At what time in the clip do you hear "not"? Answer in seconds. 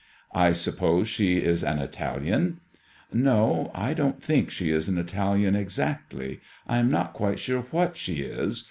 6.89-7.13